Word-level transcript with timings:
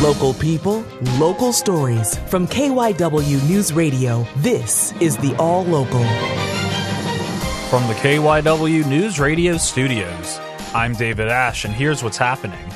Local 0.00 0.32
people, 0.32 0.82
local 1.18 1.52
stories. 1.52 2.16
From 2.28 2.48
KYW 2.48 3.46
News 3.46 3.70
Radio, 3.70 4.26
this 4.36 4.94
is 4.98 5.18
the 5.18 5.36
All 5.36 5.62
Local. 5.64 6.02
From 7.68 7.86
the 7.86 7.92
KYW 8.00 8.88
News 8.88 9.20
Radio 9.20 9.58
studios, 9.58 10.40
I'm 10.74 10.94
David 10.94 11.28
Ash, 11.28 11.66
and 11.66 11.74
here's 11.74 12.02
what's 12.02 12.16
happening. 12.16 12.66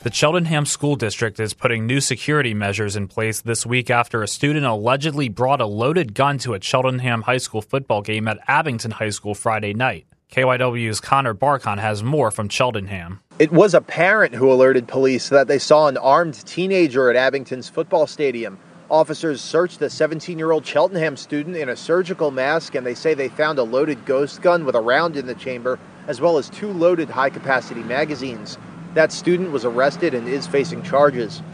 The 0.00 0.10
Cheltenham 0.10 0.64
School 0.64 0.96
District 0.96 1.38
is 1.38 1.52
putting 1.52 1.86
new 1.86 2.00
security 2.00 2.54
measures 2.54 2.96
in 2.96 3.06
place 3.06 3.42
this 3.42 3.66
week 3.66 3.90
after 3.90 4.22
a 4.22 4.26
student 4.26 4.64
allegedly 4.64 5.28
brought 5.28 5.60
a 5.60 5.66
loaded 5.66 6.14
gun 6.14 6.38
to 6.38 6.54
a 6.54 6.60
Cheltenham 6.62 7.20
High 7.20 7.36
School 7.36 7.60
football 7.60 8.00
game 8.00 8.28
at 8.28 8.38
Abington 8.48 8.92
High 8.92 9.10
School 9.10 9.34
Friday 9.34 9.74
night. 9.74 10.06
KYW's 10.34 11.00
Connor 11.00 11.32
Barkon 11.32 11.78
has 11.78 12.02
more 12.02 12.32
from 12.32 12.48
Cheltenham. 12.48 13.20
It 13.38 13.52
was 13.52 13.72
a 13.72 13.80
parent 13.80 14.34
who 14.34 14.50
alerted 14.50 14.88
police 14.88 15.28
that 15.28 15.46
they 15.46 15.60
saw 15.60 15.86
an 15.86 15.96
armed 15.96 16.44
teenager 16.44 17.08
at 17.08 17.14
Abington's 17.14 17.68
football 17.68 18.08
stadium. 18.08 18.58
Officers 18.90 19.40
searched 19.40 19.80
a 19.80 19.88
17 19.88 20.36
year 20.36 20.50
old 20.50 20.66
Cheltenham 20.66 21.16
student 21.16 21.56
in 21.56 21.68
a 21.68 21.76
surgical 21.76 22.32
mask 22.32 22.74
and 22.74 22.84
they 22.84 22.96
say 22.96 23.14
they 23.14 23.28
found 23.28 23.60
a 23.60 23.62
loaded 23.62 24.04
ghost 24.06 24.42
gun 24.42 24.64
with 24.64 24.74
a 24.74 24.80
round 24.80 25.16
in 25.16 25.28
the 25.28 25.36
chamber, 25.36 25.78
as 26.08 26.20
well 26.20 26.36
as 26.36 26.50
two 26.50 26.72
loaded 26.72 27.08
high 27.08 27.30
capacity 27.30 27.84
magazines. 27.84 28.58
That 28.94 29.12
student 29.12 29.52
was 29.52 29.64
arrested 29.64 30.14
and 30.14 30.26
is 30.26 30.48
facing 30.48 30.82
charges. 30.82 31.44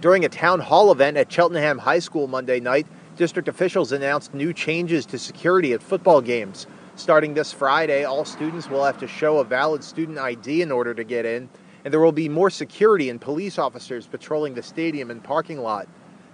During 0.00 0.24
a 0.24 0.28
town 0.28 0.60
hall 0.60 0.92
event 0.92 1.16
at 1.16 1.32
Cheltenham 1.32 1.78
High 1.78 1.98
School 1.98 2.28
Monday 2.28 2.60
night, 2.60 2.86
district 3.16 3.48
officials 3.48 3.90
announced 3.90 4.32
new 4.32 4.52
changes 4.52 5.06
to 5.06 5.18
security 5.18 5.72
at 5.72 5.82
football 5.82 6.20
games. 6.20 6.68
Starting 6.98 7.32
this 7.32 7.52
Friday, 7.52 8.02
all 8.02 8.24
students 8.24 8.68
will 8.68 8.84
have 8.84 8.98
to 8.98 9.06
show 9.06 9.38
a 9.38 9.44
valid 9.44 9.84
student 9.84 10.18
ID 10.18 10.62
in 10.62 10.72
order 10.72 10.92
to 10.92 11.04
get 11.04 11.24
in, 11.24 11.48
and 11.84 11.94
there 11.94 12.00
will 12.00 12.10
be 12.10 12.28
more 12.28 12.50
security 12.50 13.08
and 13.08 13.20
police 13.20 13.56
officers 13.56 14.08
patrolling 14.08 14.52
the 14.52 14.62
stadium 14.64 15.12
and 15.12 15.22
parking 15.22 15.60
lot. 15.60 15.86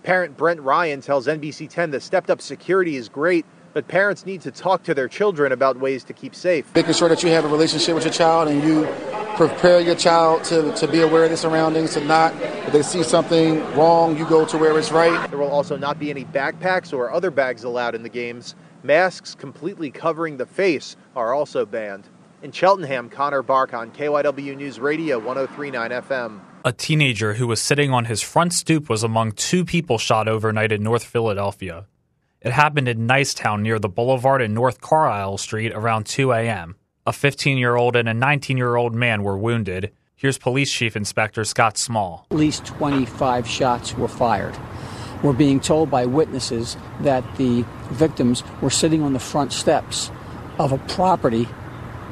Parent 0.05 0.39
Brent 0.39 0.59
Ryan 0.63 1.03
tells 1.03 1.27
NBC 1.27 1.69
10 1.69 1.91
the 1.91 2.01
stepped 2.01 2.31
up 2.31 2.41
security 2.41 2.97
is 2.97 3.11
great, 3.11 3.45
but 3.75 3.89
parents 3.89 4.25
need 4.25 4.41
to 4.43 4.51
talk 4.51 4.85
to 4.85 4.95
their 4.95 5.09
children 5.09 5.53
about 5.53 5.79
ways 5.79 6.05
to 6.05 6.13
keep 6.13 6.35
safe. 6.35 6.73
Making 6.75 6.95
sure 6.95 7.09
that 7.09 7.23
you 7.23 7.29
have 7.31 7.45
a 7.45 7.49
relationship 7.49 7.95
with 7.95 8.05
your 8.05 8.13
child 8.13 8.49
and 8.49 8.63
you 8.63 8.87
prepare 9.37 9.81
your 9.81 9.97
child 9.97 10.45
to, 10.45 10.73
to 10.75 10.87
be 10.87 11.03
aware 11.03 11.25
of 11.25 11.31
the 11.31 11.37
surroundings, 11.37 11.93
to 11.95 12.05
not, 12.05 12.33
if 12.41 12.73
they 12.73 12.83
see 12.83 13.03
something 13.03 13.59
wrong, 13.75 14.17
you 14.17 14.25
go 14.27 14.47
to 14.47 14.57
where 14.57 14.79
it's 14.79 14.93
right. 14.93 15.29
There 15.29 15.39
will 15.39 15.51
also 15.51 15.77
not 15.77 15.99
be 15.99 16.09
any 16.09 16.25
backpacks 16.25 16.93
or 16.93 17.11
other 17.11 17.33
bags 17.33 17.65
allowed 17.65 17.97
in 17.97 18.05
the 18.05 18.09
games. 18.09 18.55
Masks 18.85 19.35
completely 19.35 19.91
covering 19.91 20.37
the 20.37 20.47
face 20.47 20.97
are 21.17 21.35
also 21.35 21.67
banned. 21.67 22.09
In 22.43 22.53
Cheltenham, 22.53 23.09
Connor 23.09 23.43
Barkon 23.43 23.91
KYW 23.91 24.57
News 24.57 24.79
Radio 24.79 25.19
1039 25.19 25.91
FM. 25.91 26.41
A 26.65 26.73
teenager 26.73 27.35
who 27.35 27.47
was 27.47 27.61
sitting 27.61 27.91
on 27.91 28.05
his 28.05 28.23
front 28.23 28.53
stoop 28.53 28.89
was 28.89 29.03
among 29.03 29.33
two 29.33 29.65
people 29.65 29.99
shot 29.99 30.29
overnight 30.29 30.71
in 30.71 30.83
North 30.83 31.05
Philadelphia. 31.05 31.87
It 32.45 32.53
happened 32.53 32.89
in 32.89 33.09
Nicetown 33.09 33.63
near 33.63 33.79
the 33.79 33.89
Boulevard 33.89 34.43
and 34.43 34.53
North 34.53 34.79
Carlisle 34.83 35.39
Street 35.39 35.73
around 35.73 36.05
2 36.05 36.31
a.m. 36.33 36.77
A 37.07 37.13
15 37.13 37.57
year 37.57 37.75
old 37.75 37.97
and 37.97 38.07
a 38.07 38.13
19 38.13 38.59
year 38.59 38.77
old 38.77 38.95
man 38.95 39.23
were 39.23 39.39
wounded. 39.39 39.93
Here's 40.15 40.37
Police 40.37 40.71
Chief 40.71 40.95
Inspector 40.95 41.43
Scott 41.45 41.79
Small. 41.79 42.27
At 42.31 42.37
least 42.37 42.67
25 42.67 43.49
shots 43.49 43.95
were 43.97 44.09
fired. 44.09 44.55
We're 45.23 45.33
being 45.33 45.59
told 45.59 45.91
by 45.91 46.05
witnesses 46.05 46.77
that 47.01 47.25
the 47.37 47.65
victims 47.91 48.45
were 48.61 48.69
sitting 48.69 49.01
on 49.03 49.15
the 49.15 49.19
front 49.19 49.51
steps 49.51 50.11
of 50.59 50.71
a 50.71 50.79
property 50.79 51.45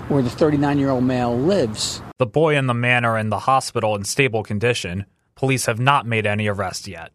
where 0.09 0.22
the 0.22 0.31
39 0.31 0.78
year 0.78 0.88
old 0.88 1.04
male 1.04 1.37
lives. 1.37 2.00
The 2.16 2.25
boy 2.25 2.56
and 2.56 2.70
the 2.70 2.75
man 2.75 3.04
are 3.04 3.19
in 3.19 3.28
the 3.28 3.41
hospital 3.41 3.94
in 3.97 4.04
stable 4.04 4.43
condition. 4.43 5.04
Police 5.34 5.66
have 5.66 5.78
not 5.78 6.06
made 6.06 6.26
any 6.26 6.47
arrests 6.47 6.88
yet. 6.88 7.12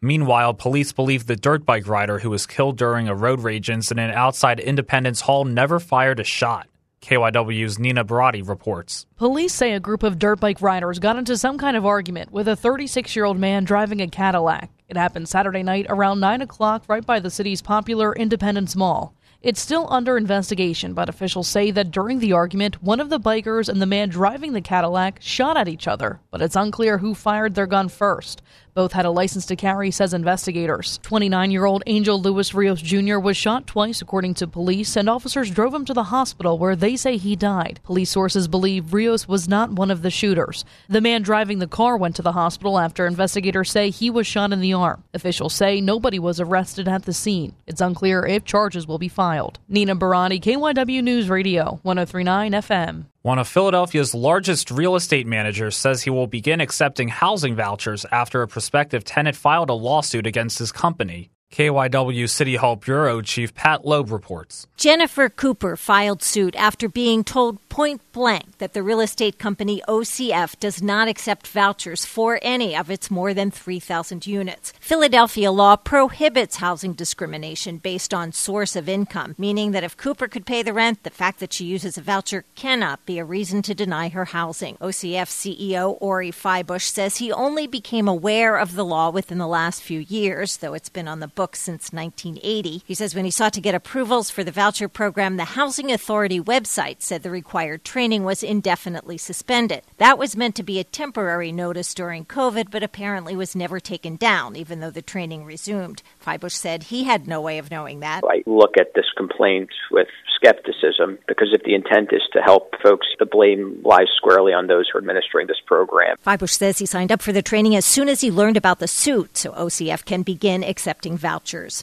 Meanwhile, 0.00 0.54
police 0.54 0.92
believe 0.92 1.26
the 1.26 1.34
dirt 1.34 1.66
bike 1.66 1.88
rider 1.88 2.20
who 2.20 2.30
was 2.30 2.46
killed 2.46 2.76
during 2.76 3.08
a 3.08 3.14
road 3.14 3.40
rage 3.40 3.68
incident 3.68 4.14
outside 4.14 4.60
Independence 4.60 5.22
Hall 5.22 5.44
never 5.44 5.80
fired 5.80 6.20
a 6.20 6.24
shot. 6.24 6.68
KYW's 7.02 7.78
Nina 7.78 8.04
Barati 8.04 8.46
reports. 8.46 9.06
Police 9.16 9.54
say 9.54 9.72
a 9.72 9.80
group 9.80 10.02
of 10.02 10.18
dirt 10.18 10.40
bike 10.40 10.60
riders 10.60 10.98
got 10.98 11.16
into 11.16 11.36
some 11.36 11.58
kind 11.58 11.76
of 11.76 11.86
argument 11.86 12.32
with 12.32 12.46
a 12.48 12.56
36 12.56 13.14
year 13.16 13.24
old 13.24 13.38
man 13.38 13.64
driving 13.64 14.00
a 14.00 14.08
Cadillac. 14.08 14.70
It 14.88 14.96
happened 14.96 15.28
Saturday 15.28 15.62
night 15.62 15.86
around 15.88 16.20
9 16.20 16.42
o'clock 16.42 16.84
right 16.88 17.04
by 17.04 17.20
the 17.20 17.30
city's 17.30 17.62
popular 17.62 18.14
Independence 18.14 18.74
Mall. 18.76 19.14
It's 19.40 19.60
still 19.60 19.86
under 19.88 20.16
investigation, 20.16 20.94
but 20.94 21.08
officials 21.08 21.46
say 21.46 21.70
that 21.70 21.92
during 21.92 22.18
the 22.18 22.32
argument, 22.32 22.82
one 22.82 22.98
of 22.98 23.08
the 23.08 23.20
bikers 23.20 23.68
and 23.68 23.80
the 23.80 23.86
man 23.86 24.08
driving 24.08 24.52
the 24.52 24.60
Cadillac 24.60 25.18
shot 25.22 25.56
at 25.56 25.68
each 25.68 25.86
other, 25.86 26.18
but 26.32 26.42
it's 26.42 26.56
unclear 26.56 26.98
who 26.98 27.14
fired 27.14 27.54
their 27.54 27.68
gun 27.68 27.88
first. 27.88 28.42
Both 28.74 28.92
had 28.92 29.06
a 29.06 29.10
license 29.10 29.46
to 29.46 29.56
carry, 29.56 29.90
says 29.90 30.14
investigators. 30.14 30.98
29 31.02 31.50
year 31.50 31.64
old 31.64 31.82
Angel 31.86 32.20
Luis 32.20 32.54
Rios 32.54 32.80
Jr. 32.80 33.18
was 33.18 33.36
shot 33.36 33.66
twice, 33.66 34.00
according 34.02 34.34
to 34.34 34.46
police, 34.46 34.96
and 34.96 35.08
officers 35.08 35.50
drove 35.50 35.74
him 35.74 35.84
to 35.84 35.94
the 35.94 36.04
hospital 36.04 36.58
where 36.58 36.76
they 36.76 36.94
say 36.94 37.16
he 37.16 37.34
died. 37.34 37.80
Police 37.82 38.10
sources 38.10 38.46
believe 38.46 38.92
Rios 38.92 39.26
was 39.26 39.48
not 39.48 39.72
one 39.72 39.90
of 39.90 40.02
the 40.02 40.10
shooters. 40.10 40.64
The 40.88 41.00
man 41.00 41.22
driving 41.22 41.58
the 41.58 41.66
car 41.66 41.96
went 41.96 42.14
to 42.16 42.22
the 42.22 42.32
hospital 42.32 42.78
after 42.78 43.06
investigators 43.06 43.70
say 43.70 43.90
he 43.90 44.10
was 44.10 44.26
shot 44.28 44.52
in 44.52 44.60
the 44.60 44.74
arm. 44.74 45.02
Officials 45.12 45.54
say 45.54 45.80
nobody 45.80 46.20
was 46.20 46.40
arrested 46.40 46.86
at 46.86 47.04
the 47.04 47.12
scene. 47.12 47.54
It's 47.66 47.80
unclear 47.80 48.26
if 48.26 48.44
charges 48.44 48.86
will 48.86 48.98
be 48.98 49.08
filed. 49.08 49.27
Nina 49.68 49.94
Barati, 49.94 50.40
KYW 50.40 51.02
News 51.02 51.28
Radio, 51.28 51.80
1039 51.82 52.52
FM. 52.52 53.04
One 53.22 53.38
of 53.38 53.46
Philadelphia's 53.46 54.14
largest 54.14 54.70
real 54.70 54.96
estate 54.96 55.26
managers 55.26 55.76
says 55.76 56.02
he 56.02 56.10
will 56.10 56.26
begin 56.26 56.60
accepting 56.60 57.08
housing 57.08 57.54
vouchers 57.54 58.06
after 58.10 58.42
a 58.42 58.48
prospective 58.48 59.04
tenant 59.04 59.36
filed 59.36 59.70
a 59.70 59.74
lawsuit 59.74 60.26
against 60.26 60.58
his 60.58 60.72
company. 60.72 61.30
KYW 61.52 62.28
City 62.28 62.56
Hall 62.56 62.76
Bureau 62.76 63.22
Chief 63.22 63.54
Pat 63.54 63.84
Loeb 63.84 64.12
reports. 64.12 64.66
Jennifer 64.76 65.28
Cooper 65.28 65.76
filed 65.76 66.22
suit 66.22 66.54
after 66.54 66.88
being 66.88 67.24
told 67.24 67.66
point 67.68 68.00
blank 68.12 68.58
that 68.58 68.74
the 68.74 68.82
real 68.82 69.00
estate 69.00 69.38
company 69.38 69.80
OCF 69.88 70.58
does 70.60 70.82
not 70.82 71.08
accept 71.08 71.48
vouchers 71.48 72.04
for 72.04 72.38
any 72.42 72.76
of 72.76 72.90
its 72.90 73.10
more 73.10 73.32
than 73.32 73.50
3,000 73.50 74.26
units. 74.26 74.72
Philadelphia 74.78 75.50
law 75.50 75.74
prohibits 75.74 76.56
housing 76.56 76.92
discrimination 76.92 77.78
based 77.78 78.12
on 78.12 78.30
source 78.32 78.76
of 78.76 78.88
income, 78.88 79.34
meaning 79.38 79.72
that 79.72 79.84
if 79.84 79.96
Cooper 79.96 80.28
could 80.28 80.44
pay 80.44 80.62
the 80.62 80.72
rent, 80.72 81.02
the 81.02 81.10
fact 81.10 81.40
that 81.40 81.52
she 81.52 81.64
uses 81.64 81.96
a 81.96 82.02
voucher 82.02 82.44
cannot 82.56 83.04
be 83.06 83.18
a 83.18 83.24
reason 83.24 83.62
to 83.62 83.74
deny 83.74 84.08
her 84.08 84.26
housing. 84.26 84.76
OCF 84.76 85.28
CEO 85.28 85.96
Ori 86.00 86.30
Feibush 86.30 86.82
says 86.82 87.16
he 87.16 87.32
only 87.32 87.66
became 87.66 88.06
aware 88.06 88.58
of 88.58 88.74
the 88.74 88.84
law 88.84 89.10
within 89.10 89.38
the 89.38 89.46
last 89.46 89.82
few 89.82 90.00
years, 90.00 90.58
though 90.58 90.74
it's 90.74 90.88
been 90.88 91.08
on 91.08 91.20
the 91.20 91.37
books 91.38 91.60
since 91.60 91.92
1980. 91.92 92.82
He 92.84 92.94
says 92.94 93.14
when 93.14 93.24
he 93.24 93.30
sought 93.30 93.52
to 93.52 93.60
get 93.60 93.72
approvals 93.72 94.28
for 94.28 94.42
the 94.42 94.50
voucher 94.50 94.88
program, 94.88 95.36
the 95.36 95.54
Housing 95.54 95.92
Authority 95.92 96.40
website 96.40 96.96
said 96.98 97.22
the 97.22 97.30
required 97.30 97.84
training 97.84 98.24
was 98.24 98.42
indefinitely 98.42 99.18
suspended. 99.18 99.82
That 99.98 100.18
was 100.18 100.36
meant 100.36 100.56
to 100.56 100.64
be 100.64 100.80
a 100.80 100.84
temporary 100.84 101.52
notice 101.52 101.94
during 101.94 102.24
COVID, 102.24 102.72
but 102.72 102.82
apparently 102.82 103.36
was 103.36 103.54
never 103.54 103.78
taken 103.78 104.16
down, 104.16 104.56
even 104.56 104.80
though 104.80 104.90
the 104.90 105.00
training 105.00 105.44
resumed. 105.44 106.02
Feibush 106.20 106.56
said 106.56 106.82
he 106.82 107.04
had 107.04 107.28
no 107.28 107.40
way 107.40 107.58
of 107.58 107.70
knowing 107.70 108.00
that. 108.00 108.24
I 108.28 108.42
look 108.44 108.76
at 108.76 108.94
this 108.96 109.06
complaint 109.16 109.70
with 109.92 110.08
skepticism 110.34 111.18
because 111.28 111.48
if 111.52 111.62
the 111.62 111.74
intent 111.74 112.08
is 112.12 112.22
to 112.32 112.40
help 112.40 112.74
folks, 112.82 113.06
the 113.20 113.26
blame 113.26 113.80
lies 113.84 114.08
squarely 114.16 114.52
on 114.52 114.66
those 114.66 114.88
who 114.88 114.98
are 114.98 115.00
administering 115.00 115.46
this 115.46 115.60
program. 115.66 116.16
Feibush 116.26 116.50
says 116.50 116.78
he 116.78 116.86
signed 116.86 117.12
up 117.12 117.22
for 117.22 117.32
the 117.32 117.42
training 117.42 117.76
as 117.76 117.84
soon 117.84 118.08
as 118.08 118.20
he 118.20 118.30
learned 118.30 118.56
about 118.56 118.80
the 118.80 118.88
suit, 118.88 119.36
so 119.36 119.52
OCF 119.52 120.04
can 120.04 120.22
begin 120.22 120.64
accepting 120.64 121.16
vouchers. 121.16 121.27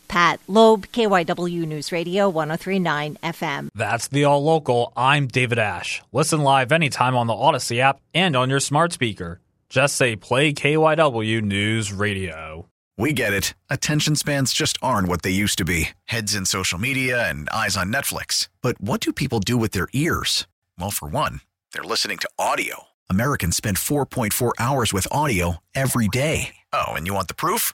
Pat 0.08 0.40
Loeb, 0.48 0.88
KYW 0.88 1.68
News 1.68 1.92
Radio 1.92 2.30
1039 2.30 3.18
FM. 3.24 3.70
That's 3.76 4.08
the 4.08 4.24
All 4.24 4.44
Local. 4.44 4.92
I'm 4.96 5.28
David 5.28 5.60
Ash. 5.60 6.02
Listen 6.12 6.42
live 6.42 6.72
anytime 6.72 7.16
on 7.16 7.28
the 7.28 7.34
Audacy 7.34 7.80
app 7.80 8.00
and 8.14 8.36
on 8.36 8.50
your 8.50 8.60
smart 8.60 8.92
speaker. 8.94 9.40
Just 9.70 9.96
say 9.96 10.16
play 10.16 10.54
KYW 10.54 11.42
News 11.42 11.92
Radio. 11.92 12.70
We 12.98 13.12
get 13.14 13.34
it. 13.34 13.54
Attention 13.70 14.16
spans 14.16 14.54
just 14.54 14.78
aren't 14.82 15.10
what 15.10 15.22
they 15.22 15.32
used 15.32 15.58
to 15.58 15.66
be 15.66 15.90
heads 16.06 16.34
in 16.34 16.46
social 16.46 16.80
media 16.80 17.30
and 17.30 17.50
eyes 17.50 17.76
on 17.78 17.92
Netflix. 17.92 18.48
But 18.62 18.80
what 18.80 19.02
do 19.02 19.12
people 19.12 19.40
do 19.40 19.58
with 19.58 19.72
their 19.72 19.90
ears? 19.94 20.48
Well, 20.80 20.92
for 20.92 21.08
one, 21.08 21.42
they're 21.74 21.84
listening 21.84 22.18
to 22.20 22.30
audio. 22.40 22.84
Americans 23.10 23.58
spend 23.58 23.78
4.4 23.78 24.54
hours 24.58 24.94
with 24.94 25.08
audio 25.12 25.58
every 25.76 26.08
day. 26.08 26.56
Oh, 26.74 26.94
and 26.94 27.06
you 27.06 27.14
want 27.14 27.28
the 27.28 27.36
proof? 27.36 27.74